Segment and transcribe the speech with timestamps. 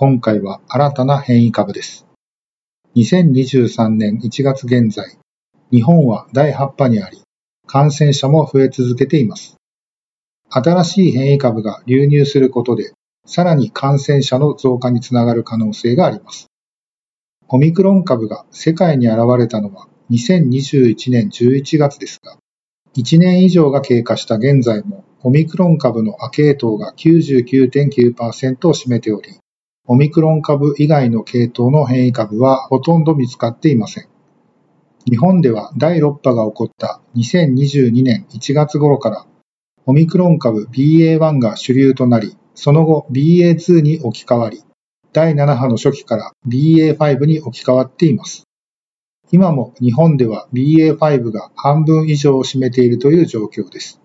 [0.00, 2.06] 今回は新たな変異株です。
[2.94, 5.18] 2023年1月現在、
[5.72, 7.20] 日本は第8波にあり、
[7.66, 9.56] 感染者も増え続けています。
[10.50, 12.92] 新しい変異株が流入することで、
[13.26, 16.46] さらに感染者の増加につながる可能性があります。
[17.48, 22.38] オミクロン株が世界に現れたのは2021年11月ですが、
[22.96, 29.40] 1年以上が経過した現在も、オミクロン株の亜系統が99.9%を占めており、
[29.90, 34.08] オミクロン株以外の系統の変異株はほとんど見つかっていません。
[35.06, 39.26] 日本では第6波が起こった2022年1月頃から、
[39.86, 44.62] オミクロン株 BA.1 が主流となり、その後 BA.2 に置き換わり、
[45.14, 48.44] 第7波の初期から BA.5 に置き換わっています。
[49.32, 54.02] 今も日本では BA.5 が半分以上を占めているという状況です。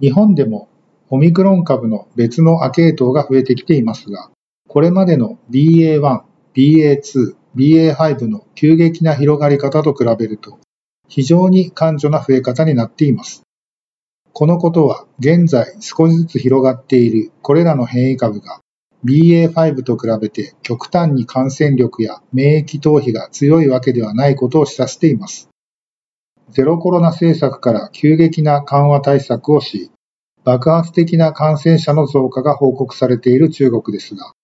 [0.00, 0.68] 日本でも
[1.10, 4.30] オミクロン株の別の亜系統が増えてきていますが、
[4.68, 6.20] これまでの BA.1、
[6.54, 10.58] BA.2、BA.5 の急激な広がり方と比べると、
[11.08, 13.42] 非常に感情な増え方になっています。
[14.34, 18.60] このことは現在少しずつ広がっているこれらの変異株が
[19.04, 25.48] BA.5 と比べて極端に感染力や免疫逃避が強いわけではないことを示唆しています。
[26.50, 29.90] ゼロコロナ政策から急激な緩和対策をし、
[30.44, 34.34] 爆発的な感染者の増加が報告されている中国ですが、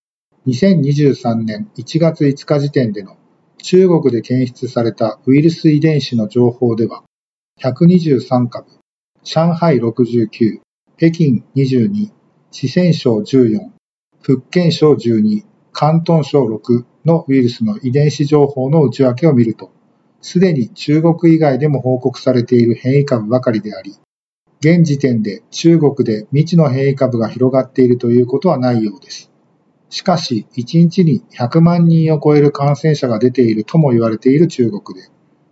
[0.47, 3.17] 2023年1月5日時点での
[3.63, 7.03] 中国で検出されたウイルス遺伝子の情報では、
[7.59, 8.67] 123株、
[9.23, 10.59] 上海69、
[10.97, 12.11] 北京22、
[12.51, 13.71] 四川省14、
[14.21, 15.45] 福建省12、広
[16.05, 19.71] 東省6のウイルスの遺伝子情報の内訳を見ると、
[20.21, 23.95] すでに中国以外でも報告されている変異株ばかりであり、
[24.59, 29.31] 現時点で中国で未知の変異株が広がっているということはないようです。
[29.95, 35.07] しかし、1日に100万人を超える感染者が出ているとも言われている中国で、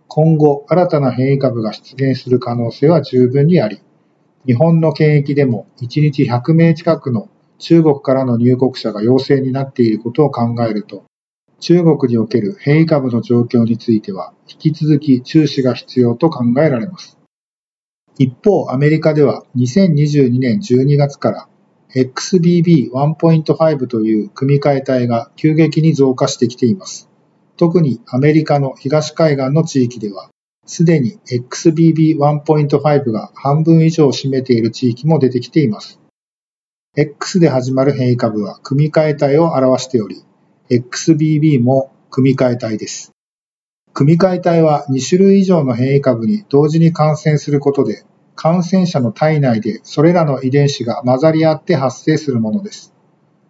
[0.06, 3.80] 今後新たな変異株が出現する可能性は十分にあり、
[4.44, 11.06] 日本の検疫でも1日100名近くの中国からの入国者が陽性になっていることを考えると、
[11.60, 17.16] 中国における変異株の状況については引き続き注視が必要と考えられます。
[18.18, 21.48] 一方、アメリカでは2022年12月から
[21.94, 27.08] XBB.1.5 という組み換え体が急激に増加してきています。
[27.56, 30.28] 特にアメリカの東海岸の地域では、
[30.66, 36.00] すでに XBB.1.5 が半分以上を占めている地域も出てきています。
[36.96, 40.24] X で始まる変異株は組み換え体を表しており、
[40.70, 43.12] XBB も組み換え体です。
[43.92, 48.04] 組み換え体は2種類以上の変異株に同時に感染することで、
[48.36, 52.92] 感染者の体内でそれらの遺伝子が混ざり合って発生するものです。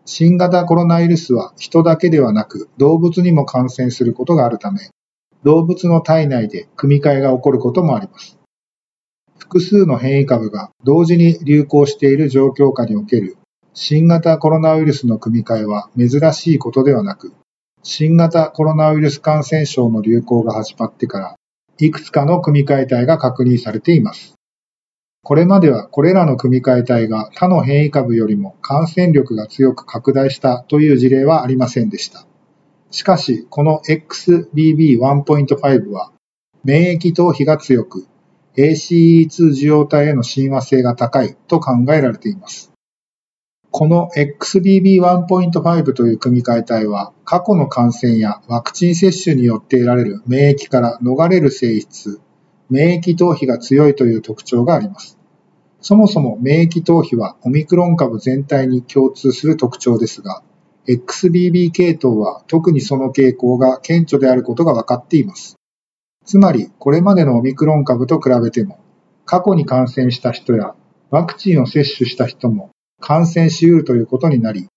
[0.05, 4.91] 新型コロナウイルスは人だけではなく動物にも感染することがあるため、
[5.43, 8.39] 動物の体内で組み換えが起こることもあります。
[9.39, 13.37] 複数の変異株が同時に流行している状況下における
[13.77, 17.33] 新型コロナウイルスの組み換えは珍しいことではなく、
[17.83, 21.34] 新型コロナウイルス感染症の流行が始まってから、
[21.78, 24.34] いくつかの組み換え体が確認されています。
[25.25, 32.27] これまではこれらの組み換え体が他の変異株よりも感染力が強く拡大したという事例はありませんでした。
[32.91, 36.13] しかし、この XBB.1.5 は
[36.63, 38.07] 免疫逃避が強く、
[38.59, 42.71] ACE2 受容体への親和性が高いと考えられています。
[43.71, 52.21] この XBB.1.5 という組み換え体は過去の感染やワクチン接種によって得られる免疫から逃れる性質、
[52.71, 55.19] 免疫逃避が強いという特徴があります。
[55.86, 60.42] そもそも免疫逃避はオミクロン株全体に共通する特徴ですが、
[60.89, 65.57] XBB 系統は特にその傾向が顕著であることが分かっています。
[66.25, 68.78] つまり、これまでのオミクロン株と比べても、
[69.27, 70.75] 過去に感染した人や
[71.10, 74.69] ワクチンを接種した人も感染し得るということになり、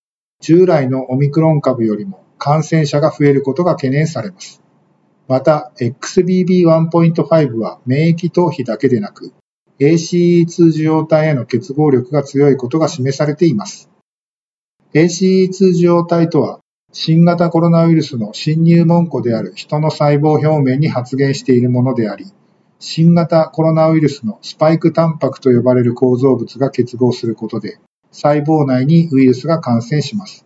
[0.41, 4.61] 従来のオミクロン株よりも感染者が増えることが懸念されます。
[5.29, 9.31] また、XBB.1.5 は免疫逃避だけでなく、
[9.79, 13.89] ACE2 受容体への結合力が強いことが示されています。
[14.93, 16.59] ACE2 受容体とは、
[16.93, 22.25] 新型コロナウイルスの侵入門戸である人の細胞表面に発現しているものであり、
[22.79, 27.79] 新型コロナウイルスのスパイクタンパクと呼ばれる構造物が結合することで、
[28.11, 30.45] 細胞内にウイルスが感染します。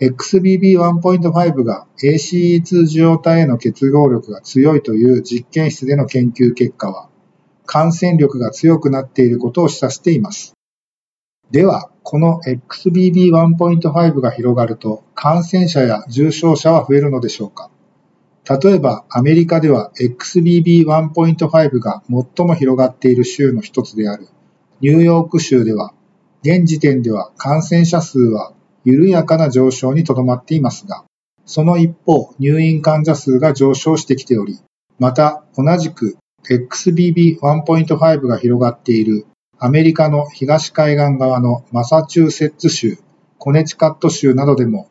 [0.00, 7.08] XBB1.5 が ACE2 受容体への結合力が強いという実験室での研究結果は、
[7.66, 10.54] 感染力が強くなっていることを示唆しています。
[11.50, 17.70] では、この XBB1.5 が広がると感染者や重症者は増えるのでしょうか
[18.62, 24.28] 例えばアメリカでは XBB1.5 が最も広がっている州の一つである
[24.80, 25.94] ニューヨーク州では
[26.42, 28.52] 現時点では感染者数は
[28.84, 31.04] 緩やかな上昇にとどまっていますが、
[31.46, 34.60] その一方入院患者数が上昇してきており、
[34.98, 39.26] また同じく XBB1.5 が広がっている
[39.58, 42.98] アメリカの東海岸側のマサチューセッツ州、
[43.38, 44.90] コネチカット州などでも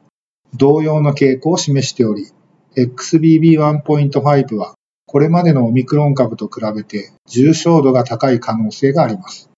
[0.56, 2.28] 同様の傾向を示しており、
[2.76, 4.74] XBB1.5 は
[5.06, 9.52] これまでのオミクロン株と比べて重症度が高い可能性があります。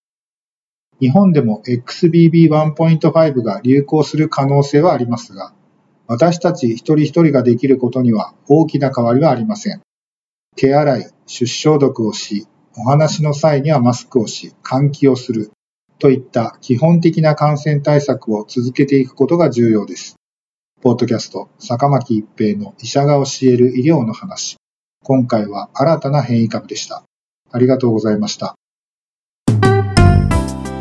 [1.00, 5.54] 日本でも XBB1.5 が流行する可能性はありますが、
[6.08, 9.82] 私たち一人一人ができることには大きな変わりはありません。
[10.56, 15.52] 手洗い、出消毒をし、お話の際にはマスクをし、換気をする
[15.98, 20.16] といった基本的な感染対策を続けていくことが重要です。
[20.82, 24.58] ポッドキャスト、坂巻一平の医者が教える医療の話。
[25.04, 27.04] 今回は新たな変異株でした。
[27.52, 28.56] ありがとうございました。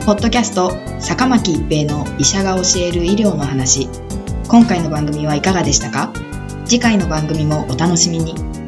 [0.04, 3.88] ポッドキャスト、坂巻一平の医者が教える医療の話。
[4.48, 6.12] 今回の番組はいかがでしたか？
[6.66, 8.63] 次回の番組もお楽しみに。